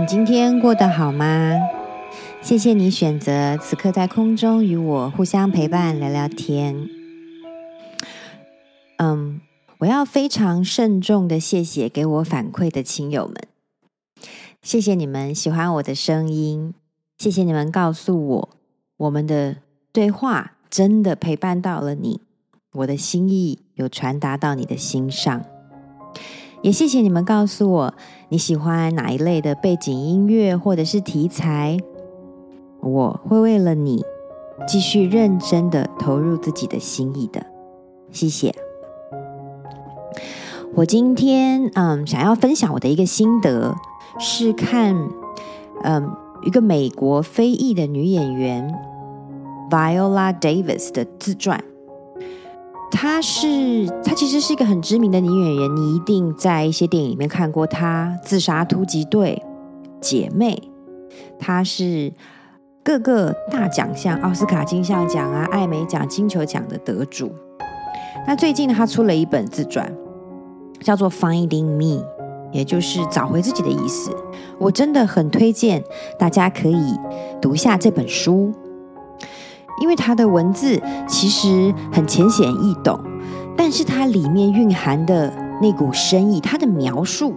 [0.00, 1.52] 你今天过得好吗？
[2.40, 6.88] 谢谢你选择此刻在空中与我互相陪伴聊聊天。
[8.96, 9.42] 嗯，
[9.80, 13.36] 我要非常慎重的谢谢给我反馈的亲友们，
[14.62, 16.72] 谢谢你们喜欢我的声音，
[17.18, 18.48] 谢谢你们告诉我
[18.96, 19.56] 我们的
[19.92, 22.22] 对话真的陪伴到了你，
[22.72, 25.44] 我的心意有传达到你的心上。
[26.62, 27.94] 也谢谢你们告诉我
[28.32, 31.76] 你喜欢哪一类的背景音乐或者是题材，
[32.80, 34.04] 我会为了你
[34.68, 37.44] 继续认真的投入自己的心意的，
[38.12, 38.54] 谢谢。
[40.76, 43.74] 我今天嗯想要分享我的一个心得，
[44.20, 44.94] 是看
[45.82, 48.72] 嗯一个美国非裔的女演员
[49.68, 51.64] Viola Davis 的自传。
[52.90, 59.42] 她是，她其实是一个很知名的女演员，你一定在一些电影里面看过她，《自杀突击队》、
[60.00, 60.62] 姐妹，
[61.38, 62.12] 她是
[62.84, 67.32] 各个大奖项，奥斯卡金像奖啊、艾美奖、金球奖的得主。
[68.26, 69.90] 那最近呢，她出了一本自传，
[70.80, 72.02] 叫做《Finding Me》，
[72.52, 74.14] 也就是找回自己的意思。
[74.58, 75.82] 我真的很推荐
[76.18, 76.94] 大家可以
[77.40, 78.52] 读一下这本书。
[79.80, 83.00] 因为它的文字其实很浅显易懂，
[83.56, 87.34] 但是它里面蕴含的那股深意，它的描述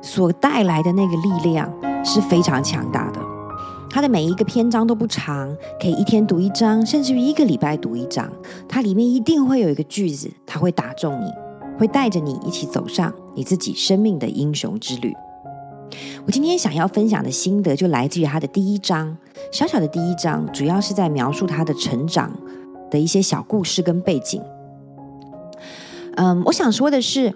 [0.00, 1.72] 所带来的那个力量
[2.04, 3.20] 是非常强大的。
[3.90, 5.48] 它的每一个篇章都不长，
[5.80, 8.28] 可以一天读一章，甚至于一个礼拜读一章。
[8.68, 11.30] 它里面一定会有一个句子，它会打中你，
[11.78, 15.14] 会带着你一起走上你自己生命的英雄之旅。
[16.26, 19.16] 我今天想要分享的心得，就来自于它的第一章，
[19.50, 22.30] 小小的第一章，主要是在描述他的成长
[22.90, 24.42] 的一些小故事跟背景。
[26.16, 27.32] 嗯，我想说的是，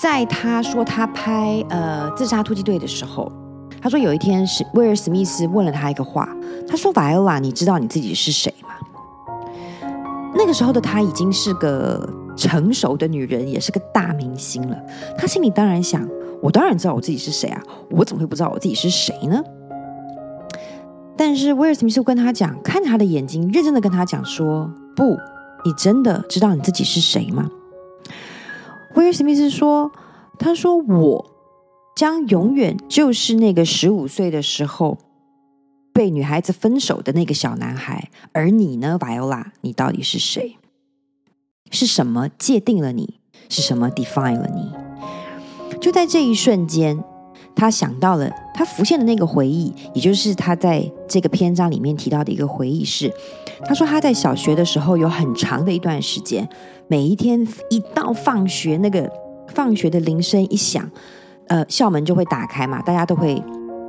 [0.00, 3.30] 在他说他拍呃《自杀突击队》的时候，
[3.80, 6.28] 他说有一天是威尔史密斯问了他一个话，
[6.66, 8.70] 他说：“Viola，你知道你自己是谁吗？”
[10.34, 14.76] 那个时候的他已经是个成熟的女人，也是个大明星了。
[15.18, 16.08] 他心里当然想。
[16.42, 17.62] 我当然知道我自己是谁啊！
[17.88, 19.40] 我怎么会不知道我自己是谁呢？
[21.24, 25.16] 但是威尔史密斯跟他讲，看着他的眼睛，认真的跟他讲说：“不，
[25.64, 27.48] 你真的知道你自己是谁吗？”
[28.96, 29.92] 威尔史密斯说
[30.36, 31.30] ：“他说我
[31.94, 34.98] 将永远就是那个十五岁的时候
[35.92, 40.56] 被女孩子分手的那个小男孩，而你呢，Viola，你到底是谁？
[41.70, 43.20] 是什么界定了你？
[43.48, 44.72] 是什么 define 了你？”
[45.80, 47.04] 就在这一瞬间，
[47.54, 53.12] 他想到了他浮现的那个回忆，也就是他在这个篇章里面提到的一个回忆是，
[53.64, 56.48] 他说他在小学的时候有很长的一段时间，
[56.88, 59.10] 每一天一到放学，那个
[59.48, 60.90] 放学的铃声一响，
[61.48, 63.42] 呃，校门就会打开嘛，大家都会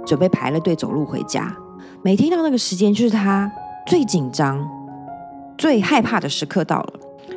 [0.06, 1.56] 准备排了队走路回家。
[2.02, 3.52] 每听到那个时间，就是他
[3.88, 4.64] 最紧张、
[5.58, 6.94] 最害怕的时刻到了。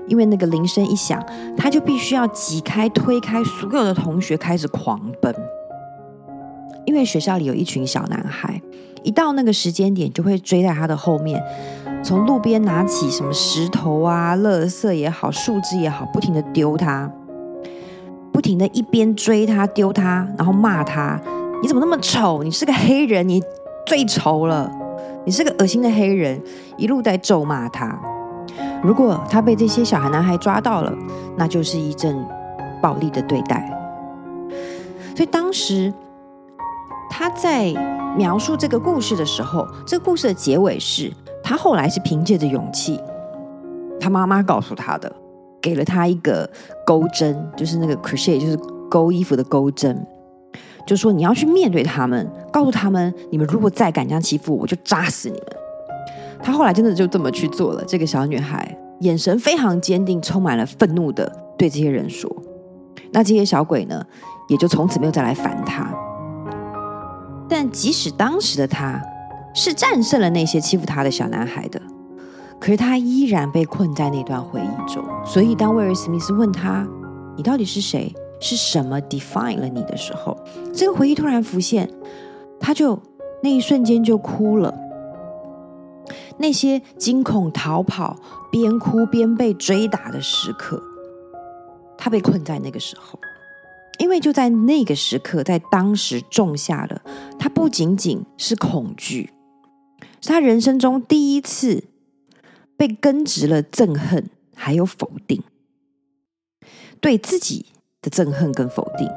[0.08, 1.20] 因为那个铃声一响，
[1.56, 5.34] 他就必须要挤开、推开所有的同学，开始狂奔。
[6.96, 8.58] 因为学校里有一群小男孩，
[9.02, 11.38] 一到那个时间点，就会追在他的后面，
[12.02, 17.12] 从路边拿起什么石头啊、垃圾也好、树枝也好，不停的丢他，
[18.32, 21.20] 不停的一边追他、丢他，然后骂他
[21.60, 22.42] ：“你怎么那么丑？
[22.42, 23.42] 你是个黑人，你
[23.84, 24.72] 最丑了，
[25.26, 26.40] 你是个恶心的黑人！”
[26.78, 27.94] 一路在咒骂他。
[28.82, 30.90] 如果他被这些小孩男孩抓到了，
[31.36, 32.16] 那就是一阵
[32.80, 33.70] 暴力的对待。
[35.14, 35.92] 所以当时
[37.10, 37.72] 他在
[38.16, 41.12] 描述这个故事的时候，这个故事的结尾是
[41.42, 43.00] 他后来是凭借着勇气，
[44.00, 45.10] 他妈妈告诉他的，
[45.60, 46.48] 给了他一个
[46.86, 48.56] 钩针，就是那个 crochet，就是
[48.90, 50.06] 钩衣服的钩针，
[50.86, 55.48] 就说你要去面对他们，告诉他们，你们如果再敢这样欺负我，我就扎死你们。
[56.42, 57.84] 她后来真的就这么去做了。
[57.86, 62.30] 这个小女孩眼神非常坚定，充满了愤怒的对这些人说
[63.12, 64.04] ：“那这些小鬼呢，
[64.48, 65.90] 也就从此没有再来烦她。”
[67.48, 69.00] 但即使当时的他
[69.54, 71.80] 是战胜了那些欺负他的小男孩的，
[72.60, 75.04] 可是他依然被困在那段回忆中。
[75.24, 76.86] 所以当威尔史密斯问他
[77.36, 78.14] ：“你到底是谁？
[78.38, 80.36] 是什么 define 了你的时候？”
[80.74, 81.90] 这个回忆突然浮现，
[82.60, 82.98] 他就
[83.42, 84.74] 那一瞬间就哭了。
[86.38, 88.14] 那些惊恐逃跑、
[88.50, 90.82] 边哭边被追打的时刻，
[91.96, 93.18] 他被困在那个时候，
[93.98, 97.02] 因为就在那个时刻，在当时种下了
[97.38, 99.30] 他不仅仅是恐惧，
[100.20, 101.84] 是他人生中第一次
[102.76, 105.42] 被根植了憎恨，还有否定，
[107.00, 107.66] 对自己
[108.02, 109.08] 的憎恨跟否定，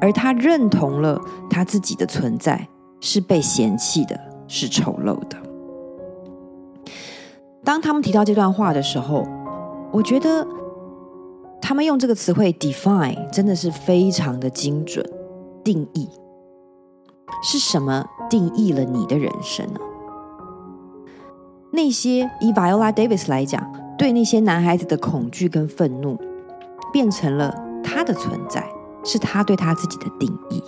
[0.00, 1.20] 而他认同了
[1.50, 2.66] 他自己的存在
[3.00, 4.18] 是被嫌弃的，
[4.48, 5.36] 是丑陋的。
[7.62, 9.26] 当他们提到这段话的时候，
[9.92, 10.46] 我觉得
[11.66, 15.02] 他们用这个词汇 “define” 真的是非常的精准，
[15.64, 16.06] 定义。
[17.42, 19.80] 是什么定义了你的人生呢？
[21.72, 23.66] 那些以 Viola Davis 来讲，
[23.96, 26.18] 对那些男孩子的恐惧跟愤怒，
[26.92, 28.62] 变成了他的存在，
[29.02, 30.62] 是他对他自己的定义。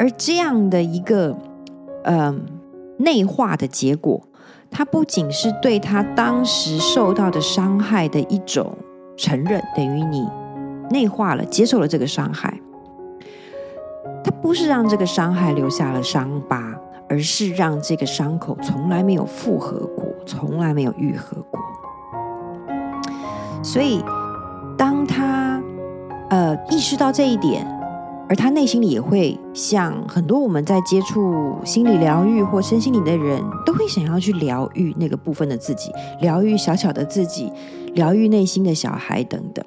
[0.00, 1.36] 而这样的一个
[2.02, 2.44] 嗯、
[2.98, 4.20] 内化的结果，
[4.72, 8.76] 他不仅是对他当时受到的伤害的一种
[9.16, 10.28] 承认，等于你
[10.90, 12.52] 内化了、接受了这个伤害。
[14.22, 16.74] 它不是让这个伤害留下了伤疤，
[17.08, 21.60] 而是让这个伤口从来没有复合过，从来没有愈合过。
[23.62, 24.02] 所以，
[24.76, 25.62] 当他
[26.30, 27.66] 呃意识到这一点，
[28.28, 37.52] 而他内心里也会像很多我们在接触心理疗愈或身心灵的人都会想要去疗愈那个部分的自己，疗愈小小的自己，
[37.96, 39.64] 疗愈内心的小孩等等，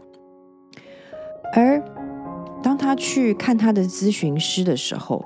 [1.53, 1.83] 而。
[2.61, 5.23] 当他去看他的咨询师的时候，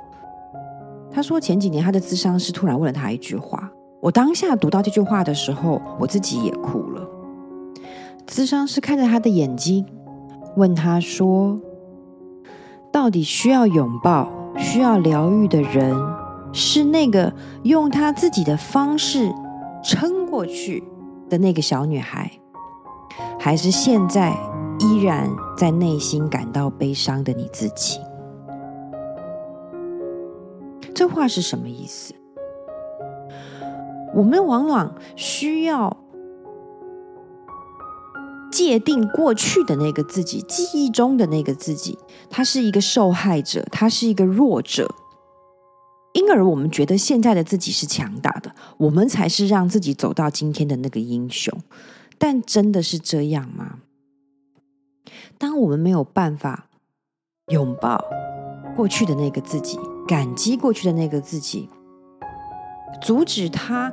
[1.10, 7.10] 他说前几年他的咨商师突然问了他一句话，我当下读到这句话的时候，我自己也哭了。
[8.28, 9.84] 咨商师看着他的眼睛，
[10.56, 11.60] 问他说
[12.94, 15.92] ：“到底需要拥抱、需要疗愈的人，
[16.52, 17.34] 是那个
[17.64, 19.34] 用他自己的方式
[19.84, 20.84] 撑过去
[21.32, 22.32] 的那个小女孩，
[23.44, 24.34] 还是现在？”
[24.80, 28.00] 依然在内心感到悲伤的你自己，
[30.94, 32.14] 这话是什么意思？
[34.16, 35.96] 我们往往需要
[38.52, 41.98] 界定过去的那个自己，记忆中的那个自己，
[42.30, 44.94] 他是一个受害者，他是一个弱者，
[46.14, 51.58] 因而我们觉得现在的自己是强大的，我们才是让自己走到今天的那个英雄。
[52.18, 53.80] 但真的是这样吗？
[55.38, 56.68] 当我们没有办法
[57.48, 58.04] 拥抱
[58.76, 59.78] 过去的那个自己，
[60.08, 61.70] 感激过去的那个自己，
[63.02, 63.92] 阻止他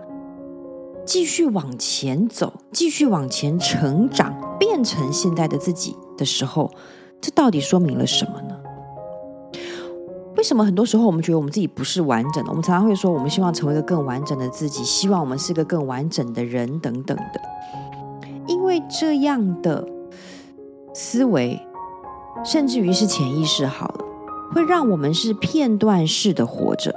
[1.04, 6.70] 继续往前走，继续往前成长，变成现在的自己的时候，
[7.20, 8.56] 这到底说明了什么呢？
[10.36, 12.50] 为什么很多时候我们觉得我们自己不是完整的？
[12.50, 17.40] 我们常常会说，我们希望成为一个更完整的自己，希望我们是个更完整的人，等等的。
[18.70, 19.84] 因为这样的。
[20.92, 21.60] 思维，
[22.44, 24.04] 甚至于是潜意识，好了，
[24.52, 26.94] 会让我们是片段式的活着。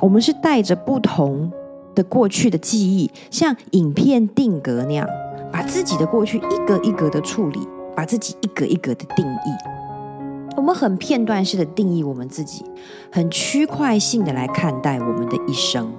[0.00, 1.50] 我们是带着不同
[1.94, 5.06] 的过去的记忆，像影片定格那样，
[5.50, 10.50] 把自己的过去一格一格的处理，把自己一格一格的定义。
[10.56, 12.64] 我们很片段式的定义我们自己，
[13.10, 15.90] 很区块性的来看待我们的一生。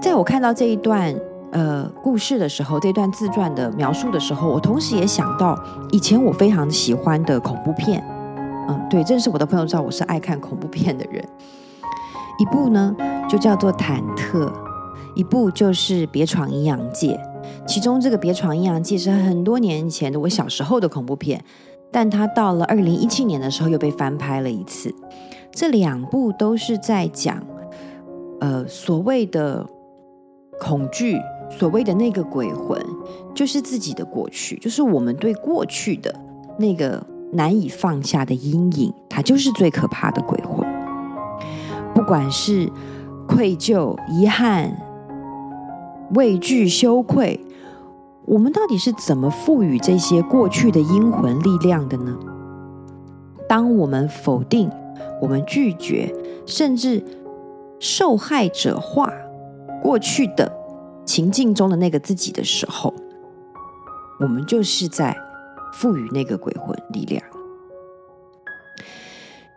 [0.00, 1.16] 在我看到这一段。
[1.52, 5.58] 呃，故事的时候，这段自传的描述的时候，我同时也想到
[5.90, 8.00] 以前我非常喜欢的恐怖片。
[8.68, 11.24] 嗯，对，认识我的朋友知道我是爱看恐怖片的人。
[12.38, 12.94] 一部呢
[13.28, 14.46] 就叫做《忐忑》，
[15.16, 17.14] 一部就是《别闯阴阳界》。
[17.66, 21.42] 其中这个《别闯阴阳界》是很多年前的我小时候的恐怖片，
[21.90, 24.94] 但它到了二零一七年的时候又被翻拍了一次。
[25.50, 27.42] 这两部都是在讲，
[28.40, 29.66] 呃，所谓的
[30.60, 31.18] 恐惧。
[31.50, 32.80] 所谓的那个鬼魂，
[33.34, 36.14] 就是自己的过去，就是我们对过去的
[36.58, 40.66] 那个难以放下的阴影，它就是最可怕的鬼魂。
[41.92, 42.70] 不管是
[43.28, 44.74] 愧疚、遗憾、
[46.14, 47.38] 畏惧、羞愧，
[48.24, 52.16] 我们到底是怎么赋予这些过去的阴魂力量的呢？
[53.48, 54.70] 当我们否定、
[55.20, 56.14] 我们拒绝，
[56.46, 57.04] 甚至
[57.80, 59.12] 受害者化
[59.82, 60.59] 过去的。
[61.10, 62.94] 情境中的那个自己的时候，
[64.20, 65.16] 我们就是在
[65.72, 67.20] 赋予那个鬼魂力量。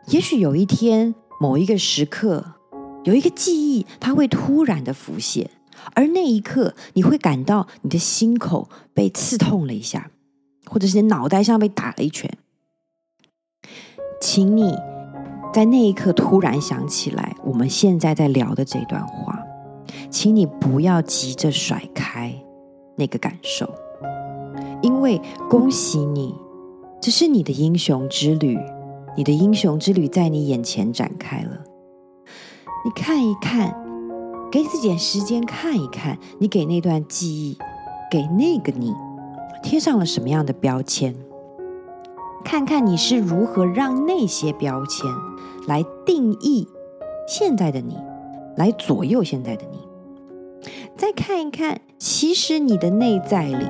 [0.07, 2.55] 也许有一天，某一个时刻，
[3.03, 5.51] 有一个记忆，它会突然的浮现，
[5.93, 10.09] 而那一刻，你会感到你的心口被刺痛了一下，
[10.65, 12.35] 或者是你脑袋上被打了一拳。
[14.19, 14.75] 请你
[15.53, 19.42] 在那一刻突然想起来，我们现在在聊的这段话。
[20.13, 22.31] 请你不要急着甩开
[22.95, 23.67] 那个感受，
[24.83, 26.35] 因为恭喜你，
[27.01, 28.55] 这是你的英雄之旅，
[29.17, 31.63] 你的英雄之旅在你眼前展开了。
[32.85, 33.75] 你看一看，
[34.51, 37.57] 给自己点时间看一看，你给那段记忆，
[38.11, 38.93] 给那个你
[39.63, 41.15] 贴上了什么样的标签？
[42.45, 45.09] 看看你是如何让那些标签
[45.67, 46.67] 来定义
[47.27, 47.97] 现在的你，
[48.55, 49.79] 来左右现在的你。
[50.95, 53.65] 再看一看，其实你的内在里，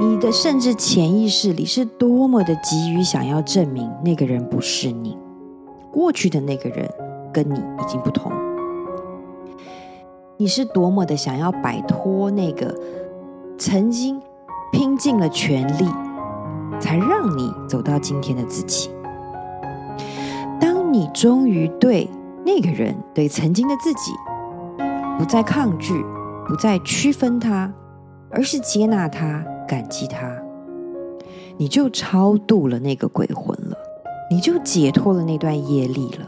[0.00, 5.16] 你的甚至潜意识里是多么的急于想要证明那个人不是你，
[5.92, 6.88] 过去的那个人
[7.32, 8.32] 跟你已经不同。
[10.36, 12.74] 你是多么的想要摆脱那个
[13.58, 14.18] 曾经
[14.72, 15.84] 拼尽了全力，
[16.80, 18.90] 才让你走到今天的自己。
[20.58, 22.08] 当你终于对
[22.42, 24.12] 那个人，对曾经的自己，
[25.20, 26.02] 不再抗拒，
[26.46, 27.70] 不再区分他，
[28.30, 30.34] 而是接纳他、感激他，
[31.58, 33.76] 你就超度了那个鬼魂了，
[34.30, 36.26] 你就解脱了那段业力了。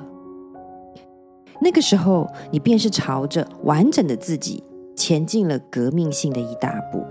[1.62, 4.62] 那个时候，你便是朝着完整的自己
[4.94, 7.02] 前进了革命性的一大步，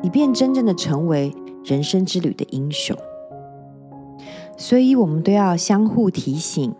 [0.00, 1.34] 你便真正的成为
[1.64, 2.96] 人生之旅的英雄。
[4.56, 6.72] 所以，我们都要相互提醒。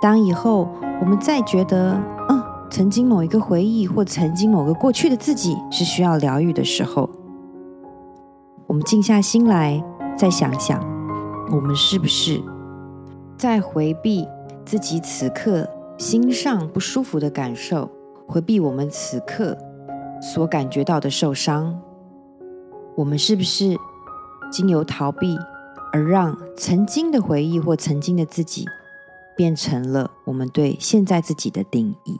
[0.00, 0.66] 当以后
[1.02, 2.00] 我们再觉得，
[2.30, 2.39] 嗯，
[2.70, 7.10] 曾经某一个回忆或曾经某个过去的自己是需要疗愈的时候，
[8.68, 9.82] 我们静下心来，
[10.16, 10.80] 再想想，
[11.50, 12.40] 我们是不是
[13.36, 14.26] 在回避
[14.64, 17.90] 自己此刻心上不舒服的感受，
[18.26, 19.58] 回避我们此刻
[20.22, 21.76] 所感觉到的受伤？
[22.94, 23.76] 我们是不是
[24.50, 25.36] 经由逃避
[25.92, 28.64] 而让曾经的回忆或曾经的自己，
[29.36, 32.16] 变成了我们对现在自己的定义。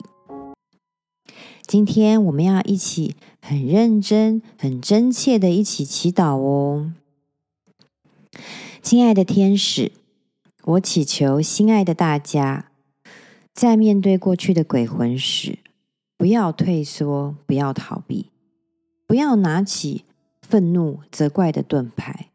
[1.71, 6.93] 今天我们要一起很认真、很真切的一起祈祷哦，
[8.83, 9.93] 亲爱的天使，
[10.65, 12.73] 我祈求心爱的大家，
[13.55, 15.61] 在面对过去的鬼魂时，
[16.17, 18.27] 不要退缩，不要逃避，
[19.07, 20.03] 不要拿起
[20.43, 22.31] 愤怒、责怪的盾牌。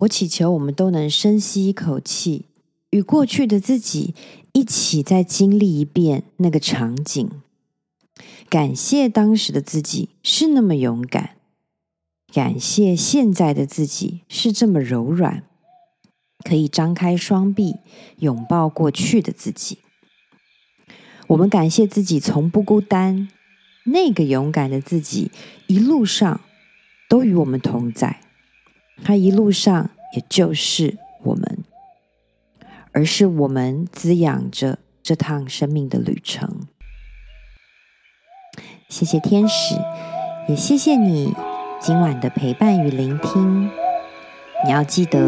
[0.00, 2.44] 我祈求我们都能深吸一口气。
[2.92, 4.14] 与过去的自己
[4.52, 7.30] 一起再经历一遍那个场景，
[8.50, 11.36] 感谢当时的自己是那么勇敢，
[12.34, 15.44] 感谢现在的自己是这么柔软，
[16.44, 17.76] 可以张开双臂
[18.18, 19.78] 拥抱过去的自己。
[21.28, 23.30] 我们感谢自己从不孤单，
[23.86, 25.30] 那个勇敢的自己
[25.66, 26.42] 一路上
[27.08, 28.20] 都与我们同在，
[29.02, 30.98] 他一路上也就是。
[32.92, 36.66] 而是我们滋养着这趟生命的旅程。
[38.88, 39.74] 谢谢天使，
[40.48, 41.34] 也谢谢你
[41.80, 43.70] 今晚的陪伴与聆听。
[44.64, 45.18] 你要记得，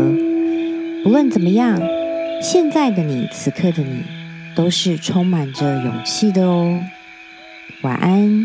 [1.04, 1.80] 无论怎么样，
[2.40, 4.04] 现在的你，此刻的你，
[4.54, 6.80] 都是充满着勇气的哦。
[7.83, 8.44] 晚安。